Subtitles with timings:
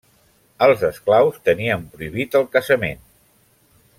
[0.67, 3.07] Els esclaus tenien prohibit el casament.